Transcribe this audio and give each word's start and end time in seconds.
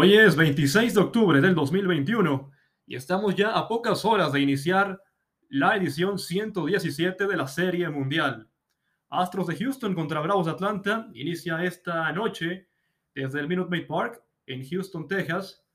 Hoy 0.00 0.14
es 0.14 0.36
26 0.36 0.94
de 0.94 1.00
octubre 1.00 1.40
del 1.40 1.56
2021 1.56 2.52
y 2.86 2.94
estamos 2.94 3.34
ya 3.34 3.50
a 3.58 3.66
pocas 3.66 4.04
horas 4.04 4.30
de 4.30 4.38
iniciar 4.38 5.02
la 5.48 5.76
edición 5.76 6.20
117 6.20 7.26
de 7.26 7.36
la 7.36 7.48
Serie 7.48 7.88
Mundial. 7.88 8.48
Astros 9.08 9.48
de 9.48 9.56
Houston 9.56 9.96
contra 9.96 10.20
Bravos 10.20 10.46
de 10.46 10.52
Atlanta 10.52 11.08
inicia 11.14 11.64
esta 11.64 12.12
noche 12.12 12.68
desde 13.12 13.40
el 13.40 13.48
Minute 13.48 13.70
Maid 13.70 13.88
Park 13.88 14.22
en 14.46 14.64
Houston, 14.68 15.08
Texas. 15.08 15.66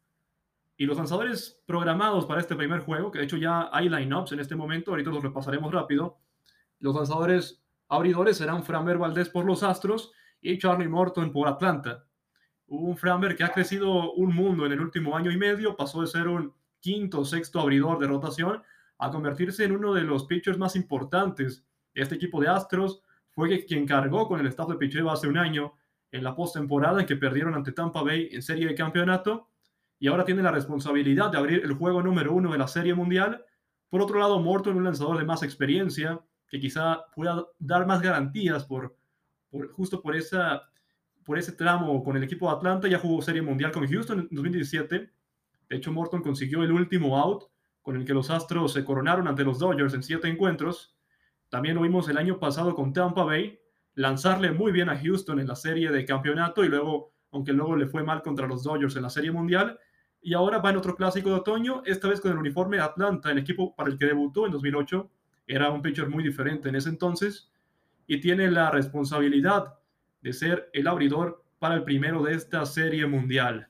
Y 0.78 0.86
los 0.86 0.96
lanzadores 0.96 1.62
programados 1.66 2.26
para 2.26 2.40
este 2.40 2.56
primer 2.56 2.80
juego, 2.80 3.12
que 3.12 3.20
de 3.20 3.26
hecho 3.26 3.36
ya 3.36 3.70
hay 3.74 3.90
lineups 3.90 4.32
en 4.32 4.40
este 4.40 4.56
momento, 4.56 4.92
ahorita 4.92 5.10
los 5.10 5.22
repasaremos 5.22 5.74
rápido. 5.74 6.20
Los 6.80 6.96
lanzadores 6.96 7.62
abridores 7.90 8.38
serán 8.38 8.64
Framber 8.64 8.98
Valdez 8.98 9.28
por 9.28 9.44
los 9.44 9.64
Astros 9.64 10.14
y 10.40 10.58
Charlie 10.60 10.88
Morton 10.88 11.34
por 11.34 11.50
Atlanta 11.50 12.06
un 12.80 12.98
Framber 12.98 13.36
que 13.36 13.44
ha 13.44 13.54
crecido 13.54 14.14
un 14.14 14.34
mundo 14.34 14.66
en 14.66 14.72
el 14.72 14.82
último 14.82 15.16
año 15.16 15.32
y 15.32 15.38
medio, 15.38 15.76
pasó 15.76 16.02
de 16.02 16.08
ser 16.08 16.28
un 16.28 16.54
quinto 16.80 17.22
o 17.22 17.26
sexto 17.26 17.60
abridor 17.60 18.00
de 18.00 18.08
rotación 18.08 18.62
a 18.98 19.12
convertirse 19.12 19.64
en 19.64 19.74
uno 19.74 19.94
de 19.94 20.04
los 20.04 20.26
pitchers 20.26 20.58
más 20.58 20.76
importantes. 20.76 21.66
Este 21.94 22.16
equipo 22.16 22.42
de 22.42 22.50
Astros 22.50 23.02
fue 23.30 23.66
quien 23.66 23.86
cargó 23.86 24.28
con 24.28 24.40
el 24.40 24.48
staff 24.48 24.70
de 24.70 24.76
pitcheo 24.76 25.10
hace 25.10 25.28
un 25.28 25.38
año 25.38 25.74
en 26.12 26.24
la 26.24 26.36
postemporada 26.36 27.02
en 27.02 27.08
que 27.08 27.16
perdieron 27.16 27.56
ante 27.56 27.72
Tampa 27.72 28.04
Bay 28.04 28.30
en 28.32 28.42
serie 28.42 28.68
de 28.68 28.76
campeonato 28.76 29.50
y 30.00 30.08
ahora 30.08 30.26
tiene 30.26 30.44
la 30.44 30.52
responsabilidad 30.52 31.32
de 31.32 31.38
abrir 31.38 31.62
el 31.64 31.74
juego 31.74 32.02
número 32.02 32.34
uno 32.34 32.52
de 32.52 32.58
la 32.58 32.68
serie 32.68 32.94
mundial. 32.94 33.44
Por 33.90 34.02
otro 34.02 34.20
lado, 34.20 34.40
Morton, 34.40 34.76
un 34.76 34.84
lanzador 34.84 35.18
de 35.18 35.26
más 35.26 35.44
experiencia, 35.44 36.20
que 36.48 36.60
quizá 36.60 37.06
pueda 37.16 37.46
dar 37.58 37.88
más 37.88 38.02
garantías 38.02 38.66
por, 38.66 38.96
por 39.50 39.72
justo 39.72 40.02
por 40.02 40.16
esa 40.16 40.70
por 41.24 41.38
ese 41.38 41.54
tramo 41.54 42.04
con 42.04 42.18
el 42.18 42.24
equipo 42.24 42.50
de 42.50 42.58
Atlanta, 42.58 42.88
ya 42.88 43.00
jugó 43.00 43.22
Serie 43.22 43.42
Mundial 43.42 43.72
con 43.72 43.88
Houston 43.88 44.20
en 44.20 44.28
2017. 44.32 45.10
De 45.70 45.76
hecho, 45.76 45.92
Morton 45.92 46.22
consiguió 46.22 46.64
el 46.64 46.72
último 46.72 47.18
out 47.18 47.46
con 47.82 47.96
el 47.96 48.06
que 48.06 48.14
los 48.14 48.30
Astros 48.30 48.74
se 48.74 48.84
coronaron 48.84 49.28
ante 49.28 49.44
los 49.44 49.60
Dodgers 49.60 49.94
en 49.94 50.04
siete 50.04 50.28
encuentros. 50.28 50.96
También 51.50 51.76
lo 51.76 51.82
vimos 51.82 52.08
el 52.10 52.18
año 52.18 52.40
pasado 52.40 52.74
con 52.76 52.94
Tampa 52.94 53.24
Bay, 53.24 53.60
lanzarle 53.96 54.52
muy 54.52 54.72
bien 54.72 54.90
a 54.90 54.98
Houston 54.98 55.40
en 55.40 55.48
la 55.48 55.56
serie 55.56 55.92
de 55.92 56.06
campeonato 56.06 56.64
y 56.64 56.70
luego, 56.70 57.14
aunque 57.32 57.54
luego 57.54 57.76
le 57.76 57.88
fue 57.88 58.04
mal 58.04 58.22
contra 58.22 58.48
los 58.48 58.64
Dodgers 58.64 58.96
en 58.96 59.04
la 59.04 59.10
serie 59.10 59.32
mundial. 59.32 59.78
Y 60.22 60.34
ahora 60.34 60.60
va 60.60 60.70
en 60.70 60.78
otro 60.78 60.96
clásico 60.96 61.30
de 61.30 61.36
otoño, 61.36 61.84
esta 61.86 62.08
vez 62.08 62.22
con 62.22 62.32
el 62.32 62.38
uniforme 62.38 62.78
de 62.78 62.84
Atlanta, 62.84 63.30
el 63.30 63.38
equipo 63.38 63.76
para 63.76 63.90
el 63.90 63.98
que 63.98 64.06
debutó 64.06 64.46
en 64.46 64.54
2008. 64.54 65.12
Era 65.46 65.70
un 65.70 65.82
pitcher 65.82 66.08
muy 66.08 66.24
diferente 66.24 66.70
en 66.70 66.76
ese 66.76 66.88
entonces 66.88 67.52
y 68.08 68.22
tiene 68.22 68.50
la 68.50 68.72
responsabilidad 68.72 69.78
de 70.24 70.34
ser 70.34 70.70
el 70.74 70.88
abridor 70.88 71.44
para 71.60 71.76
el 71.76 71.84
primero 71.84 72.24
de 72.24 72.34
esta 72.34 72.66
serie 72.66 73.06
mundial. 73.06 73.68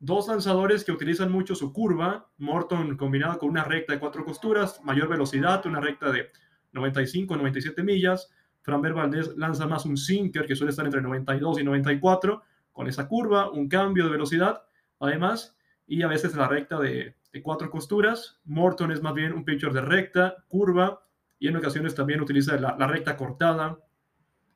Dos 0.00 0.26
lanzadores 0.26 0.82
que 0.82 0.92
utilizan 0.92 1.30
mucho 1.30 1.54
su 1.54 1.72
curva, 1.72 2.28
Morton 2.38 2.96
combinado 2.96 3.38
con 3.38 3.50
una 3.50 3.62
recta 3.62 3.92
de 3.92 4.00
cuatro 4.00 4.24
costuras, 4.24 4.80
mayor 4.82 5.08
velocidad, 5.08 5.64
una 5.66 5.80
recta 5.80 6.10
de 6.10 6.30
95-97 6.72 7.84
millas. 7.84 8.30
Framber 8.62 8.94
Valdez 8.94 9.36
lanza 9.36 9.66
más 9.66 9.84
un 9.84 9.96
sinker 9.96 10.46
que 10.46 10.56
suele 10.56 10.70
estar 10.70 10.86
entre 10.86 11.02
92 11.02 11.60
y 11.60 11.64
94, 11.64 12.42
con 12.72 12.88
esa 12.88 13.06
curva, 13.06 13.50
un 13.50 13.68
cambio 13.68 14.04
de 14.04 14.10
velocidad, 14.10 14.62
además, 14.98 15.54
y 15.86 16.02
a 16.02 16.08
veces 16.08 16.34
la 16.34 16.48
recta 16.48 16.80
de, 16.80 17.14
cuatro 17.42 17.70
costuras. 17.70 18.40
Morton 18.44 18.90
es 18.90 19.02
más 19.02 19.14
bien 19.14 19.32
un 19.32 19.44
pitcher 19.44 19.72
de 19.72 19.82
recta, 19.82 20.44
curva, 20.48 21.04
y 21.38 21.48
en 21.48 21.56
ocasiones 21.56 21.94
también 21.94 22.20
utiliza 22.20 22.56
la 22.56 22.86
recta 22.86 23.16
cortada, 23.16 23.78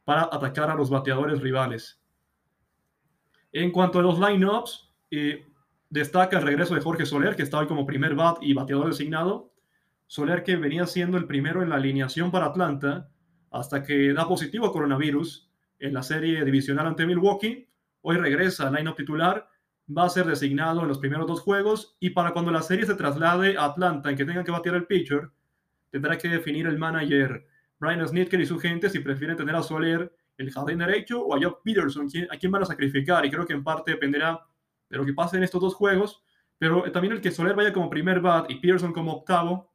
para 0.06 0.30
atacar 0.30 0.70
a 0.70 0.76
los 0.76 0.88
bateadores 0.88 1.40
rivales. 1.40 2.00
En 3.50 3.72
cuanto 3.72 3.98
a 3.98 4.02
los 4.02 4.20
lineups, 4.20 4.94
eh, 5.10 5.44
destaca 5.90 6.38
el 6.38 6.44
regreso 6.44 6.76
de 6.76 6.80
Jorge 6.80 7.04
Soler, 7.04 7.34
que 7.34 7.42
está 7.42 7.58
hoy 7.58 7.66
como 7.66 7.84
primer 7.84 8.14
bat 8.14 8.38
y 8.40 8.54
bateador 8.54 8.86
designado. 8.86 9.52
Soler 10.06 10.44
que 10.44 10.54
venía 10.54 10.86
siendo 10.86 11.18
el 11.18 11.26
primero 11.26 11.60
en 11.60 11.70
la 11.70 11.74
alineación 11.74 12.30
para 12.30 12.46
Atlanta 12.46 13.10
hasta 13.50 13.82
que 13.82 14.12
da 14.12 14.28
positivo 14.28 14.66
a 14.66 14.72
coronavirus 14.72 15.50
en 15.80 15.92
la 15.92 16.04
serie 16.04 16.44
divisional 16.44 16.86
ante 16.86 17.04
Milwaukee. 17.04 17.68
Hoy 18.02 18.16
regresa 18.16 18.68
al 18.68 18.74
lineup 18.74 18.96
titular, 18.96 19.48
va 19.90 20.04
a 20.04 20.08
ser 20.08 20.26
designado 20.26 20.82
en 20.82 20.88
los 20.88 20.98
primeros 20.98 21.26
dos 21.26 21.40
juegos 21.40 21.96
y 21.98 22.10
para 22.10 22.30
cuando 22.30 22.52
la 22.52 22.62
serie 22.62 22.86
se 22.86 22.94
traslade 22.94 23.56
a 23.58 23.64
Atlanta 23.64 24.08
en 24.08 24.16
que 24.16 24.24
tenga 24.24 24.44
que 24.44 24.52
batear 24.52 24.76
el 24.76 24.86
pitcher, 24.86 25.32
tendrá 25.90 26.16
que 26.16 26.28
definir 26.28 26.68
el 26.68 26.78
manager 26.78 27.44
Brian 27.78 28.06
Snitker 28.06 28.40
y 28.40 28.46
su 28.46 28.58
gente 28.58 28.88
si 28.90 29.00
prefieren 29.00 29.36
tener 29.36 29.54
a 29.54 29.62
Soler 29.62 30.12
el 30.38 30.50
jardín 30.50 30.78
derecho 30.78 31.22
o 31.22 31.34
a 31.34 31.40
Jock 31.40 31.62
Peterson, 31.62 32.08
a 32.30 32.36
quién 32.36 32.52
van 32.52 32.62
a 32.62 32.66
sacrificar. 32.66 33.24
Y 33.24 33.30
creo 33.30 33.46
que 33.46 33.54
en 33.54 33.64
parte 33.64 33.92
dependerá 33.92 34.40
de 34.88 34.96
lo 34.96 35.04
que 35.04 35.12
pase 35.12 35.36
en 35.36 35.42
estos 35.42 35.60
dos 35.60 35.74
juegos. 35.74 36.22
Pero 36.58 36.90
también 36.92 37.12
el 37.12 37.20
que 37.20 37.30
Soler 37.30 37.54
vaya 37.54 37.72
como 37.72 37.90
primer 37.90 38.20
bat 38.20 38.50
y 38.50 38.56
Peterson 38.56 38.92
como 38.92 39.12
octavo, 39.12 39.72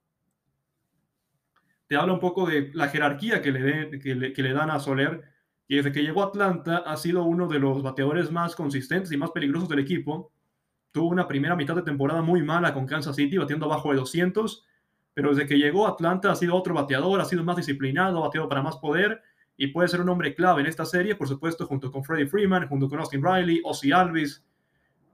te 1.88 1.96
habla 1.96 2.14
un 2.14 2.20
poco 2.20 2.48
de 2.48 2.72
la 2.74 2.88
jerarquía 2.88 3.42
que 3.42 3.52
le, 3.52 4.00
que 4.00 4.44
le, 4.44 4.54
dan 4.54 4.72
a 4.72 4.80
Soler, 4.80 5.24
que 5.68 5.76
desde 5.76 5.92
que 5.92 6.02
llegó 6.02 6.24
a 6.24 6.28
Atlanta 6.28 6.78
ha 6.78 6.96
sido 6.98 7.24
uno 7.24 7.48
de 7.48 7.60
los 7.60 7.84
bateadores 7.84 8.32
más 8.32 8.56
consistentes 8.56 9.12
y 9.12 9.18
más 9.18 9.32
peligrosos 9.32 9.68
del 9.70 9.80
equipo. 9.80 10.32
Tuvo 10.92 11.10
una 11.10 11.28
primera 11.28 11.56
mitad 11.56 11.76
de 11.76 11.84
temporada 11.84 12.22
muy 12.22 12.42
mala 12.44 12.74
con 12.74 12.86
Kansas 12.86 13.16
City, 13.16 13.38
batiendo 13.38 13.66
abajo 13.66 13.92
de 13.92 13.98
200 13.98 14.66
pero 15.14 15.30
desde 15.30 15.48
que 15.48 15.58
llegó 15.58 15.88
a 15.88 15.92
Atlanta 15.92 16.32
ha 16.32 16.36
sido 16.36 16.56
otro 16.56 16.74
bateador, 16.74 17.20
ha 17.20 17.26
sido 17.26 17.44
más 17.44 17.58
disciplinado, 17.58 18.20
ha 18.20 18.28
bateado 18.28 18.48
para 18.48 18.62
más 18.62 18.78
poder 18.78 19.22
y 19.58 19.68
puede 19.68 19.88
ser 19.88 20.02
un 20.02 20.10
hombre 20.10 20.34
clave 20.34 20.62
en 20.62 20.68
esta 20.68 20.86
serie, 20.86 21.16
por 21.16 21.28
supuesto, 21.28 21.66
junto 21.68 21.92
con 21.92 22.04
Freddie 22.04 22.28
Freeman, 22.28 22.68
junto 22.68 22.88
con 22.90 23.00
Austin 23.00 23.24
Riley, 23.24 23.62
Ozzy 23.64 23.92
Alvis, 23.92 24.44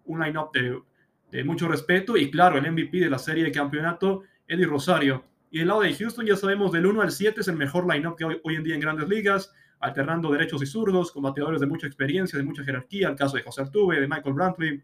un 0.06 0.22
line-up 0.22 0.52
de, 0.54 1.44
mucho 1.44 1.68
respeto 1.68 2.16
y 2.16 2.32
claro, 2.32 2.58
el 2.58 2.72
MVP 2.72 3.00
de 3.00 3.10
la 3.10 3.20
serie 3.20 3.44
de 3.44 3.52
campeonato, 3.52 4.24
Eddie 4.48 4.66
Rosario. 4.66 5.26
Y 5.50 5.60
del 5.60 5.68
lado 5.68 5.82
de 5.82 5.94
Houston 5.94 6.26
ya 6.26 6.36
sabemos 6.36 6.72
del 6.72 6.86
1 6.86 7.02
al 7.02 7.12
7 7.12 7.42
es 7.42 7.48
el 7.48 7.58
mejor 7.58 7.92
line-up 7.92 8.16
que 8.16 8.26
hoy, 8.26 8.40
hoy 8.44 8.56
en 8.56 8.64
día 8.64 8.76
en 8.76 8.82
grandes 8.82 9.10
ligas, 9.10 9.54
alternando 9.80 10.32
derechos 10.32 10.62
y 10.62 10.66
zurdos, 10.66 11.12
con 11.12 11.24
bateadores 11.24 11.62
de 11.62 11.68
mucha 11.68 11.88
experiencia, 11.88 12.38
de 12.38 12.46
mucha 12.46 12.64
jerarquía, 12.64 13.10
el 13.10 13.16
caso 13.16 13.36
de 13.38 13.44
José 13.44 13.62
Artuve, 13.62 14.00
de 14.00 14.08
Michael 14.08 14.34
Brantley, 14.34 14.84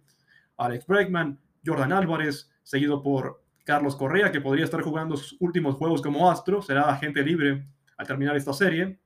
Alex 0.57 0.85
Bregman, 0.85 1.39
Jordan 1.65 1.93
Álvarez, 1.93 2.51
seguido 2.63 3.01
por 3.01 3.42
Carlos 3.63 3.95
Correa, 3.95 4.31
que 4.31 4.41
podría 4.41 4.65
estar 4.65 4.81
jugando 4.81 5.15
sus 5.17 5.37
últimos 5.39 5.75
juegos 5.75 6.01
como 6.01 6.29
Astro, 6.29 6.61
será 6.61 6.89
agente 6.89 7.23
libre 7.23 7.65
al 7.97 8.07
terminar 8.07 8.35
esta 8.35 8.53
serie. 8.53 8.99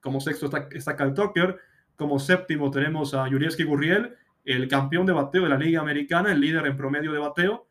Como 0.00 0.20
sexto 0.20 0.46
está, 0.46 0.68
está 0.72 0.96
Cal 0.96 1.14
Tucker. 1.14 1.58
Como 1.96 2.18
séptimo 2.18 2.70
tenemos 2.70 3.14
a 3.14 3.28
Yurieski 3.28 3.64
Gurriel, 3.64 4.14
el 4.44 4.68
campeón 4.68 5.06
de 5.06 5.12
bateo 5.12 5.44
de 5.44 5.50
la 5.50 5.58
Liga 5.58 5.80
Americana, 5.80 6.32
el 6.32 6.40
líder 6.40 6.66
en 6.66 6.76
promedio 6.76 7.12
de 7.12 7.18
bateo. 7.18 7.68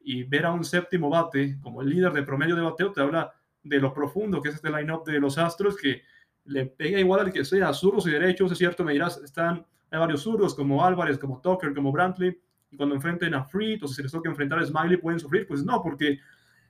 Y 0.00 0.24
ver 0.24 0.46
a 0.46 0.52
un 0.52 0.64
séptimo 0.64 1.10
bate 1.10 1.58
como 1.60 1.82
el 1.82 1.88
líder 1.88 2.12
de 2.12 2.22
promedio 2.22 2.54
de 2.54 2.62
bateo 2.62 2.92
te 2.92 3.00
habla 3.00 3.32
de 3.62 3.80
lo 3.80 3.92
profundo 3.92 4.40
que 4.40 4.50
es 4.50 4.54
este 4.54 4.70
line-up 4.70 5.04
de 5.04 5.18
los 5.20 5.38
Astros, 5.38 5.76
que 5.76 6.02
le 6.44 6.66
pega 6.66 6.98
igual 6.98 7.20
al 7.20 7.32
que 7.32 7.44
sea, 7.44 7.72
zurdos 7.72 8.06
y 8.06 8.10
derechos, 8.10 8.52
es 8.52 8.58
cierto, 8.58 8.84
me 8.84 8.92
dirás, 8.92 9.18
están, 9.18 9.66
hay 9.90 9.98
varios 9.98 10.22
zurdos 10.22 10.54
como 10.54 10.84
Álvarez, 10.84 11.18
como 11.18 11.40
Tucker, 11.40 11.74
como 11.74 11.92
Brantley, 11.92 12.38
cuando 12.76 12.94
enfrenten 12.94 13.34
a 13.34 13.44
Freed 13.44 13.82
o 13.82 13.88
si 13.88 13.94
se 13.94 14.02
les 14.02 14.12
toca 14.12 14.28
enfrentar 14.28 14.58
a 14.58 14.66
Smiley 14.66 14.96
pueden 14.98 15.20
sufrir, 15.20 15.46
pues 15.46 15.64
no, 15.64 15.82
porque 15.82 16.18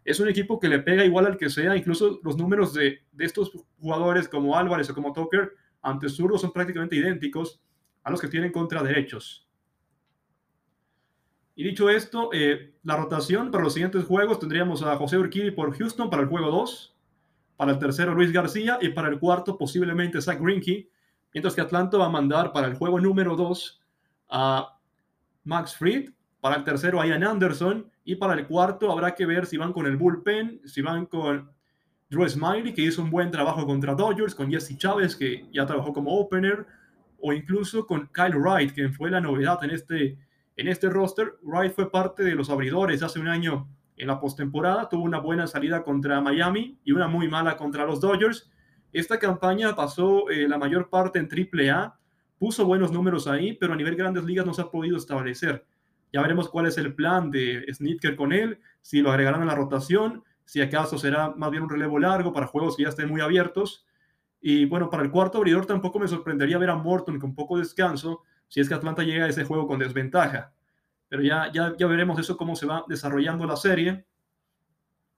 es 0.04 0.20
un 0.20 0.28
equipo 0.28 0.58
que 0.60 0.68
le 0.68 0.78
pega 0.78 1.04
igual 1.04 1.26
al 1.26 1.36
que 1.36 1.50
sea, 1.50 1.76
incluso 1.76 2.20
los 2.22 2.36
números 2.36 2.72
de, 2.74 3.02
de 3.12 3.24
estos 3.24 3.52
jugadores 3.80 4.28
como 4.28 4.56
Álvarez 4.56 4.88
o 4.90 4.94
como 4.94 5.12
Tucker 5.12 5.52
ante 5.82 6.08
zurdos 6.08 6.40
son 6.40 6.52
prácticamente 6.52 6.96
idénticos 6.96 7.60
a 8.02 8.10
los 8.10 8.20
que 8.20 8.28
tienen 8.28 8.52
contra 8.52 8.82
derechos. 8.82 9.46
Y 11.58 11.64
dicho 11.64 11.88
esto, 11.88 12.28
eh, 12.34 12.74
la 12.82 12.96
rotación 12.96 13.50
para 13.50 13.64
los 13.64 13.72
siguientes 13.72 14.04
juegos 14.04 14.38
tendríamos 14.38 14.82
a 14.82 14.94
José 14.96 15.16
Urquidi 15.16 15.50
por 15.50 15.76
Houston 15.76 16.10
para 16.10 16.22
el 16.22 16.28
juego 16.28 16.50
2, 16.50 16.94
para 17.56 17.72
el 17.72 17.78
tercero 17.78 18.14
Luis 18.14 18.30
García 18.30 18.78
y 18.80 18.90
para 18.90 19.08
el 19.08 19.18
cuarto 19.18 19.56
posiblemente 19.56 20.20
Zach 20.20 20.38
Greinke, 20.38 20.90
mientras 21.32 21.54
que 21.54 21.62
Atlanta 21.62 21.96
va 21.96 22.06
a 22.06 22.10
mandar 22.10 22.52
para 22.52 22.66
el 22.66 22.74
juego 22.74 23.00
número 23.00 23.36
2 23.36 23.80
a 24.28 24.75
Max 25.46 25.76
Fried, 25.76 26.10
para 26.40 26.56
el 26.56 26.64
tercero 26.64 27.02
Ian 27.04 27.24
Anderson 27.24 27.90
y 28.04 28.16
para 28.16 28.34
el 28.34 28.46
cuarto 28.46 28.92
habrá 28.92 29.14
que 29.14 29.26
ver 29.26 29.46
si 29.46 29.56
van 29.56 29.72
con 29.72 29.86
el 29.86 29.96
bullpen, 29.96 30.60
si 30.64 30.82
van 30.82 31.06
con 31.06 31.50
Drew 32.10 32.28
Smiley, 32.28 32.74
que 32.74 32.82
hizo 32.82 33.02
un 33.02 33.10
buen 33.10 33.30
trabajo 33.30 33.66
contra 33.66 33.94
Dodgers, 33.94 34.34
con 34.34 34.50
Jesse 34.50 34.76
Chávez, 34.76 35.16
que 35.16 35.46
ya 35.52 35.66
trabajó 35.66 35.92
como 35.92 36.16
opener, 36.18 36.66
o 37.20 37.32
incluso 37.32 37.86
con 37.86 38.08
Kyle 38.12 38.36
Wright, 38.36 38.72
que 38.72 38.88
fue 38.90 39.10
la 39.10 39.20
novedad 39.20 39.62
en 39.64 39.70
este, 39.70 40.18
en 40.56 40.68
este 40.68 40.88
roster. 40.88 41.34
Wright 41.42 41.72
fue 41.72 41.90
parte 41.90 42.22
de 42.22 42.34
los 42.34 42.50
abridores 42.50 43.02
hace 43.02 43.18
un 43.18 43.28
año 43.28 43.68
en 43.96 44.06
la 44.06 44.20
postemporada, 44.20 44.88
tuvo 44.88 45.02
una 45.02 45.18
buena 45.18 45.46
salida 45.46 45.82
contra 45.82 46.20
Miami 46.20 46.78
y 46.84 46.92
una 46.92 47.08
muy 47.08 47.28
mala 47.28 47.56
contra 47.56 47.86
los 47.86 48.00
Dodgers. 48.00 48.50
Esta 48.92 49.18
campaña 49.18 49.74
pasó 49.74 50.30
eh, 50.30 50.46
la 50.48 50.58
mayor 50.58 50.90
parte 50.90 51.18
en 51.18 51.28
AAA, 51.28 51.98
puso 52.38 52.64
buenos 52.64 52.92
números 52.92 53.26
ahí, 53.26 53.54
pero 53.54 53.72
a 53.72 53.76
nivel 53.76 53.96
grandes 53.96 54.24
ligas 54.24 54.46
no 54.46 54.54
se 54.54 54.62
ha 54.62 54.70
podido 54.70 54.96
establecer. 54.96 55.64
Ya 56.12 56.22
veremos 56.22 56.48
cuál 56.48 56.66
es 56.66 56.78
el 56.78 56.94
plan 56.94 57.30
de 57.30 57.66
Snitker 57.72 58.16
con 58.16 58.32
él, 58.32 58.60
si 58.80 59.00
lo 59.00 59.10
agregarán 59.10 59.42
a 59.42 59.46
la 59.46 59.54
rotación, 59.54 60.22
si 60.44 60.60
acaso 60.60 60.96
será 60.98 61.34
más 61.36 61.50
bien 61.50 61.64
un 61.64 61.70
relevo 61.70 61.98
largo 61.98 62.32
para 62.32 62.46
juegos 62.46 62.76
que 62.76 62.84
ya 62.84 62.90
estén 62.90 63.08
muy 63.08 63.20
abiertos. 63.20 63.84
Y 64.40 64.64
bueno, 64.66 64.88
para 64.88 65.02
el 65.02 65.10
cuarto 65.10 65.38
abridor 65.38 65.66
tampoco 65.66 65.98
me 65.98 66.08
sorprendería 66.08 66.58
ver 66.58 66.70
a 66.70 66.76
Morton 66.76 67.18
con 67.18 67.34
poco 67.34 67.58
descanso 67.58 68.22
si 68.48 68.60
es 68.60 68.68
que 68.68 68.74
Atlanta 68.74 69.02
llega 69.02 69.24
a 69.24 69.28
ese 69.28 69.44
juego 69.44 69.66
con 69.66 69.78
desventaja. 69.78 70.52
pero 71.08 71.22
ya, 71.22 71.50
ya, 71.52 71.74
ya 71.76 71.86
veremos 71.86 72.18
eso 72.18 72.36
cómo 72.36 72.56
se 72.56 72.66
va 72.66 72.84
desarrollando 72.88 73.46
la 73.46 73.56
serie. 73.56 74.06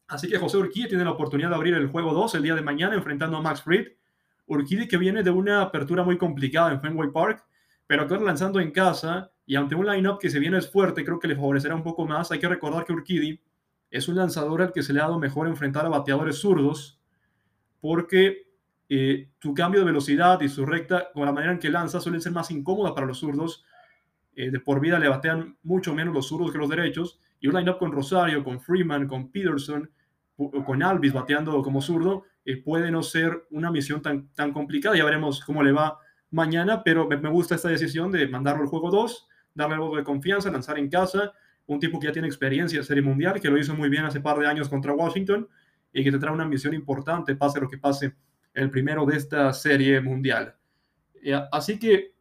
Así 0.07 0.29
que 0.29 0.39
José 0.39 0.57
Urquidi 0.57 0.89
tiene 0.89 1.05
la 1.05 1.11
oportunidad 1.11 1.51
de 1.51 1.55
abrir 1.55 1.75
el 1.75 1.89
juego 1.89 2.15
2 2.15 2.35
el 2.37 2.43
día 2.43 2.55
de 2.55 2.63
mañana 2.63 2.95
enfrentando 2.95 3.37
a 3.37 3.43
Max 3.43 3.63
Fried. 3.63 3.89
Urquidi 4.49 4.89
que 4.89 4.97
viene 4.97 5.23
de 5.23 5.31
una 5.31 5.63
apertura 5.63 6.03
muy 6.03 6.19
complicada 6.19 6.73
en 6.73 6.81
Fenway 6.81 7.11
Park, 7.13 7.45
pero 7.87 8.07
que 8.07 8.17
lanzando 8.19 8.61
en 8.61 8.71
casa 8.71 9.31
y 9.47 9.57
ante 9.57 9.75
un 9.75 9.87
lineup 9.87 10.19
que 10.19 10.31
se 10.31 10.39
viene 10.39 10.59
es 10.59 10.71
fuerte, 10.71 11.05
creo 11.05 11.19
que 11.19 11.29
le 11.29 11.37
favorecerá 11.37 11.75
un 11.75 11.83
poco 11.83 12.07
más. 12.07 12.31
Hay 12.31 12.39
que 12.39 12.49
recordar 12.49 12.85
que 12.85 12.93
Urquidi 12.93 13.41
es 13.91 14.09
un 14.09 14.17
lanzador 14.17 14.61
al 14.63 14.73
que 14.73 14.83
se 14.83 14.93
le 14.93 15.01
ha 15.01 15.05
dado 15.05 15.19
mejor 15.19 15.49
enfrentar 15.49 15.87
a 15.87 15.89
bateadores 15.89 16.39
zurdos, 16.39 17.01
porque 17.81 18.49
eh, 18.89 19.31
su 19.41 19.55
cambio 19.55 19.81
de 19.81 19.87
velocidad 19.87 20.41
y 20.41 20.49
su 20.49 20.67
recta, 20.67 21.11
con 21.13 21.25
la 21.25 21.33
manera 21.33 21.53
en 21.53 21.59
que 21.59 21.71
lanza, 21.71 22.01
suelen 22.01 22.21
ser 22.21 22.33
más 22.33 22.51
incómoda 22.51 22.95
para 22.95 23.07
los 23.07 23.19
zurdos. 23.19 23.65
Eh, 24.35 24.51
de 24.51 24.61
por 24.61 24.81
vida 24.81 24.99
le 24.99 25.09
batean 25.09 25.57
mucho 25.63 25.95
menos 25.95 26.15
los 26.15 26.29
zurdos 26.29 26.53
que 26.53 26.59
los 26.59 26.69
derechos. 26.69 27.19
Y 27.41 27.49
un 27.49 27.55
lineup 27.55 27.79
con 27.79 27.93
Rosario, 27.93 28.45
con 28.45 28.61
Freeman, 28.61 29.07
con 29.07 29.31
Peterson, 29.31 29.91
con 30.65 30.83
Alvis 30.83 31.13
bateando 31.13 31.63
como 31.63 31.83
zurdo, 31.83 32.25
eh, 32.45 32.57
puede 32.57 32.91
no 32.91 33.03
ser 33.03 33.47
una 33.51 33.71
misión 33.71 34.01
tan, 34.01 34.29
tan 34.35 34.53
complicada. 34.53 34.97
Ya 34.97 35.05
veremos 35.05 35.45
cómo 35.45 35.63
le 35.63 35.73
va 35.73 35.99
mañana, 36.31 36.83
pero 36.85 37.09
me, 37.09 37.29
gusta 37.29 37.57
esta 37.57 37.69
decisión 37.69 38.13
de 38.13 38.29
mandarlo 38.29 38.63
al 38.63 38.69
juego 38.69 38.91
2, 38.91 39.29
darle 39.55 39.75
algo 39.75 39.97
de 39.97 40.05
confianza, 40.05 40.51
lanzar 40.51 40.79
en 40.79 40.89
casa. 40.89 41.33
Un 41.67 41.81
tipo 41.81 41.99
que 41.99 42.07
ya 42.07 42.13
tiene 42.13 42.29
experiencia 42.29 42.79
en 42.79 42.85
Serie 42.85 43.03
Mundial, 43.03 43.41
que 43.41 43.51
lo 43.51 43.59
hizo 43.59 43.75
muy 43.75 43.89
bien 43.89 44.05
hace 44.05 44.21
par 44.21 44.39
de 44.39 44.47
años 44.47 44.69
contra 44.69 44.95
Washington 44.95 45.49
y 45.93 46.05
que 46.05 46.11
tendrá 46.11 46.33
una 46.33 46.47
misión 46.47 46.75
importante, 46.75 47.35
pase 47.35 47.61
lo 47.61 47.69
que 47.69 47.79
pase, 47.79 48.15
el 48.55 48.71
primero 48.71 49.05
de 49.05 49.17
esta 49.17 49.53
Serie 49.53 50.01
Mundial. 50.01 50.55
Eh, 51.23 51.39
así 51.51 51.79
que 51.79 52.15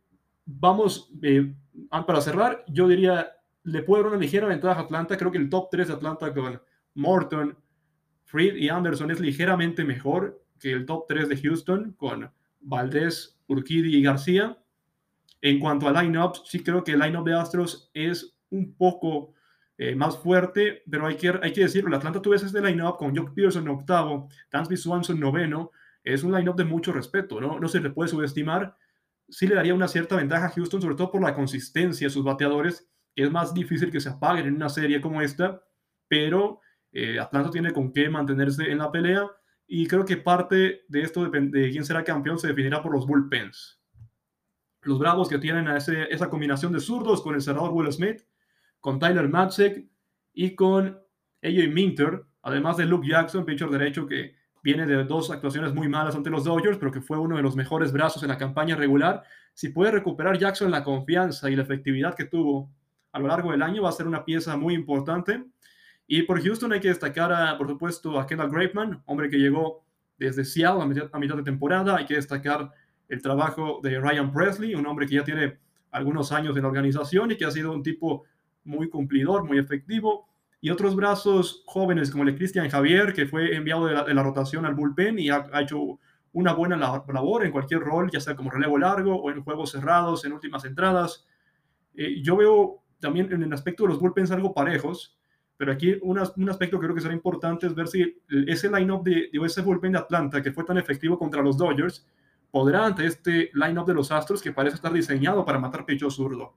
vamos, 0.45 1.11
eh, 1.21 1.53
para 1.89 2.21
cerrar, 2.21 2.65
yo 2.67 2.87
diría, 2.87 3.31
le 3.63 3.83
puede 3.83 4.03
dar 4.03 4.11
una 4.13 4.21
ligera 4.21 4.47
ventaja 4.47 4.81
a 4.81 4.83
Atlanta. 4.83 5.17
Creo 5.17 5.31
que 5.31 5.37
el 5.37 5.49
top 5.49 5.69
3 5.69 5.87
de 5.87 5.93
Atlanta 5.93 6.33
con 6.33 6.61
Morton, 6.95 7.55
Fried 8.27 8.55
y 8.55 8.69
Anderson 8.69 9.09
es 9.09 9.19
ligeramente 9.19 9.83
mejor 9.83 10.43
que 10.59 10.71
el 10.71 10.85
top 10.85 11.05
3 11.07 11.29
de 11.29 11.37
Houston 11.37 11.93
con 11.93 12.29
Valdés, 12.59 13.39
Urquidi 13.47 13.95
y 13.95 14.03
García. 14.03 14.57
En 15.41 15.59
cuanto 15.59 15.87
a 15.87 16.01
line-up, 16.01 16.33
sí 16.45 16.61
creo 16.61 16.83
que 16.83 16.91
el 16.91 16.99
line-up 16.99 17.25
de 17.25 17.35
Astros 17.35 17.89
es 17.93 18.37
un 18.49 18.75
poco 18.75 19.33
eh, 19.77 19.95
más 19.95 20.17
fuerte, 20.17 20.83
pero 20.89 21.05
hay 21.05 21.15
que, 21.15 21.29
hay 21.41 21.53
que 21.53 21.61
decirlo, 21.61 21.87
el 21.89 21.95
Atlanta 21.95 22.21
tuvo 22.21 22.33
ese 22.33 22.61
line-up 22.61 22.97
con 22.97 23.15
Jock 23.15 23.33
Pearson 23.33 23.63
en 23.63 23.69
octavo, 23.69 24.27
Dansby 24.51 24.75
Swanson 24.75 25.19
noveno, 25.19 25.71
es 26.03 26.23
un 26.23 26.33
line-up 26.33 26.55
de 26.55 26.65
mucho 26.65 26.91
respeto, 26.91 27.39
¿no? 27.39 27.59
No 27.59 27.67
se 27.67 27.79
le 27.79 27.89
puede 27.89 28.09
subestimar. 28.09 28.75
Sí 29.29 29.47
le 29.47 29.55
daría 29.55 29.73
una 29.73 29.87
cierta 29.87 30.15
ventaja 30.15 30.47
a 30.47 30.49
Houston, 30.49 30.81
sobre 30.81 30.95
todo 30.95 31.11
por 31.11 31.21
la 31.21 31.33
consistencia 31.33 32.07
de 32.07 32.13
sus 32.13 32.23
bateadores, 32.23 32.89
que 33.15 33.23
es 33.23 33.31
más 33.31 33.53
difícil 33.53 33.91
que 33.91 33.99
se 33.99 34.09
apaguen 34.09 34.47
en 34.47 34.55
una 34.55 34.69
serie 34.69 34.99
como 35.01 35.21
esta, 35.21 35.61
pero 36.07 36.61
eh, 36.91 37.19
Atlanta 37.19 37.51
tiene 37.51 37.73
con 37.73 37.91
qué 37.91 38.09
mantenerse 38.09 38.71
en 38.71 38.79
la 38.79 38.91
pelea 38.91 39.29
y 39.67 39.87
creo 39.87 40.05
que 40.05 40.17
parte 40.17 40.85
de 40.87 41.01
esto 41.01 41.29
de, 41.29 41.69
quién 41.71 41.83
será 41.83 42.03
campeón 42.03 42.39
se 42.39 42.47
definirá 42.47 42.81
por 42.81 42.93
los 42.93 43.05
bullpens. 43.05 43.81
Los 44.81 44.97
Bravos 44.97 45.27
que 45.27 45.39
tienen 45.39 45.67
esa 45.67 46.29
combinación 46.29 46.71
de 46.71 46.79
zurdos 46.79 47.21
con 47.21 47.35
el 47.35 47.41
cerrador 47.41 47.71
Will 47.73 47.91
Smith, 47.91 48.21
con 48.79 48.99
Tyler 48.99 49.27
Matzek 49.27 49.85
y 50.33 50.55
con 50.55 50.97
AJ 51.43 51.73
Minter, 51.73 52.23
además 52.41 52.77
de 52.77 52.85
Luke 52.85 53.07
Jackson, 53.07 53.45
pitcher 53.45 53.69
derecho 53.69 54.07
que 54.07 54.35
viene 54.63 54.85
de 54.85 55.03
dos 55.03 55.29
actuaciones 55.31 55.73
muy 55.73 55.87
malas 55.89 56.15
ante 56.15 56.29
los 56.29 56.45
Dodgers, 56.45 56.77
pero 56.77 56.91
que 56.91 57.01
fue 57.01 57.17
uno 57.17 57.35
de 57.35 57.41
los 57.41 57.55
mejores 57.55 57.91
brazos 57.91 58.23
en 58.23 58.29
la 58.29 58.37
campaña 58.37 58.75
regular. 58.75 59.23
Si 59.53 59.69
puede 59.69 59.91
recuperar 59.91 60.37
Jackson 60.37 60.71
la 60.71 60.83
confianza 60.83 61.49
y 61.49 61.55
la 61.55 61.63
efectividad 61.63 62.15
que 62.15 62.25
tuvo 62.25 62.71
a 63.11 63.19
lo 63.19 63.27
largo 63.27 63.51
del 63.51 63.61
año, 63.61 63.83
va 63.83 63.89
a 63.89 63.93
ser 63.93 64.07
una 64.07 64.23
pieza 64.25 64.55
muy 64.57 64.73
importante. 64.73 65.43
Y 66.07 66.21
por 66.23 66.41
Houston 66.41 66.71
hay 66.71 66.79
que 66.79 66.87
destacar, 66.87 67.33
a, 67.33 67.57
por 67.57 67.67
supuesto, 67.67 68.17
a 68.17 68.25
Kendall 68.25 68.49
Graveman, 68.49 69.03
hombre 69.05 69.29
que 69.29 69.37
llegó 69.37 69.83
desde 70.17 70.45
Seattle 70.45 70.81
a 70.81 71.19
mitad, 71.19 71.35
de 71.35 71.43
temporada. 71.43 71.97
Hay 71.97 72.05
que 72.05 72.15
destacar 72.15 72.71
el 73.09 73.21
trabajo 73.21 73.81
de 73.83 73.99
Ryan 73.99 74.31
Presley, 74.31 74.73
un 74.73 74.87
hombre 74.87 75.05
que 75.05 75.15
ya 75.15 75.23
tiene 75.25 75.57
algunos 75.91 76.31
años 76.31 76.55
en 76.55 76.63
la 76.63 76.69
organización 76.69 77.31
y 77.31 77.35
que 77.35 77.43
ha 77.43 77.51
sido 77.51 77.73
un 77.73 77.83
tipo 77.83 78.23
muy 78.63 78.89
cumplidor, 78.89 79.43
muy 79.43 79.59
efectivo. 79.59 80.29
Y 80.61 80.69
otros 80.69 80.95
brazos 80.95 81.63
jóvenes 81.65 82.09
como 82.09 82.23
el 82.23 82.31
de 82.31 82.37
Cristian 82.37 82.69
Javier, 82.69 83.13
que 83.13 83.27
fue 83.27 83.55
enviado 83.55 83.85
de 83.85 84.13
la, 84.13 84.23
rotación 84.23 84.65
al 84.65 84.75
bullpen 84.75 85.19
y 85.19 85.29
ha, 85.29 85.45
hecho 85.59 85.99
una 86.31 86.53
buena 86.53 86.77
labor 86.77 87.45
en 87.45 87.51
cualquier 87.51 87.81
rol, 87.81 88.09
ya 88.11 88.21
sea 88.21 88.35
como 88.35 88.49
relevo 88.49 88.77
largo 88.77 89.15
o 89.15 89.29
en 89.29 89.43
juegos 89.43 89.71
cerrados, 89.71 90.23
en 90.23 90.31
últimas 90.31 90.63
entradas. 90.63 91.25
Eh, 91.95 92.21
yo 92.21 92.37
veo 92.37 92.83
también 92.99 93.31
en 93.31 93.43
el 93.43 93.53
aspecto 93.53 93.83
de 93.83 93.89
los 93.89 93.99
bullpens 93.99 94.31
algo 94.31 94.53
parejos 94.53 95.16
pero 95.57 95.71
aquí 95.71 95.97
un 96.03 96.19
aspecto 96.19 96.79
que 96.79 96.85
creo 96.85 96.95
que 96.95 97.01
será 97.01 97.15
importante 97.15 97.65
es 97.65 97.73
ver 97.73 97.87
si 97.87 98.21
ese 98.47 98.69
line-up 98.69 99.03
de, 99.03 99.29
de, 99.33 99.45
ese 99.45 99.61
bullpen 99.61 99.91
de 99.91 99.97
Atlanta, 99.97 100.41
que 100.41 100.51
fue 100.51 100.63
tan 100.63 100.77
efectivo 100.77 101.17
contra 101.17 101.41
los 101.41 101.57
Dodgers, 101.57 102.05
podrá 102.51 102.85
ante 102.85 103.05
este 103.05 103.49
line-up 103.53 103.87
de 103.87 103.95
los 103.95 104.11
Astros 104.11 104.41
que 104.41 104.51
parece 104.51 104.75
estar 104.75 104.93
diseñado 104.93 105.43
para 105.43 105.57
matar 105.57 105.85
pecho 105.85 106.11
zurdo. 106.11 106.53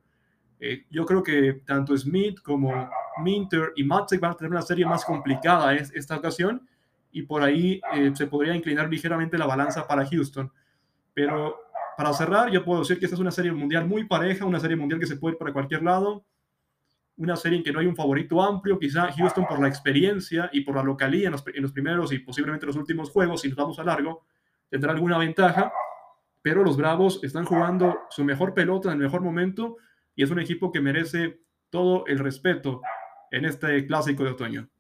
Eh, 0.61 0.85
yo 0.91 1.07
creo 1.07 1.23
que 1.23 1.63
tanto 1.65 1.97
Smith 1.97 2.41
como 2.43 2.91
Minter 3.23 3.73
y 3.77 3.85
Matzek 3.85 4.21
van 4.21 4.33
a 4.33 4.37
tener 4.37 4.51
una 4.51 4.63
serie 4.63 4.85
más 4.85 5.07
complicada 5.07 5.75
esta 5.75 6.17
ocasión 6.17 6.69
y 7.11 7.23
por 7.23 7.43
ahí 7.43 7.81
eh, 7.95 8.13
se 8.15 8.27
podría 8.27 8.55
inclinar 8.55 8.91
ligeramente 8.91 9.39
la 9.39 9.47
balanza 9.47 9.87
para 9.87 10.07
Houston. 10.07 10.53
Pero 11.15 11.57
para 11.97 12.13
cerrar, 12.13 12.51
yo 12.51 12.63
puedo 12.63 12.81
decir 12.81 12.99
que 12.99 13.07
esta 13.07 13.17
es 13.17 13.21
una 13.21 13.31
serie 13.31 13.53
mundial 13.53 13.87
muy 13.87 14.05
pareja, 14.05 14.45
una 14.45 14.61
serie 14.61 14.77
mundial 14.77 15.01
que 15.01 15.07
se 15.07 15.17
puede 15.17 15.35
ir 15.35 15.39
para 15.39 15.55
cualquier 15.55 15.83
lado 15.83 16.25
una 17.21 17.37
serie 17.37 17.59
en 17.59 17.65
que 17.65 17.71
no 17.71 17.81
hay 17.81 17.87
un 17.87 17.95
favorito 17.95 18.43
amplio, 18.43 18.79
quizá 18.79 19.13
Houston 19.13 19.47
por 19.47 19.61
la 19.61 19.69
experiencia 19.69 20.49
y 20.55 20.63
por 20.63 20.77
la 20.77 20.83
localía 20.83 21.27
en 21.27 21.33
los, 21.33 21.73
primeros 21.73 22.13
y 22.13 22.19
posiblemente 22.21 22.65
los 22.65 22.77
últimos 22.77 23.11
juegos, 23.11 23.43
si 23.43 23.49
nos 23.49 23.59
vamos 23.59 23.79
a 23.79 23.85
largo, 23.85 24.25
tendrá 24.71 24.93
alguna 24.93 25.19
ventaja, 25.19 25.71
pero 26.41 26.65
los 26.65 26.79
Bravos 26.79 27.23
están 27.23 27.45
jugando 27.45 27.99
su 28.09 28.25
mejor 28.25 28.55
pelota 28.55 28.89
en 28.89 28.95
el 28.95 29.05
mejor 29.05 29.21
momento 29.21 29.77
y 30.17 30.23
es 30.23 30.31
un 30.31 30.41
equipo 30.41 30.73
que 30.73 30.81
merece 30.81 31.43
todo 31.69 32.07
el 32.07 32.21
respeto 32.21 32.81
en 33.31 33.45
este 33.45 33.87
clásico 33.87 34.25
de 34.25 34.31
otoño. 34.31 34.71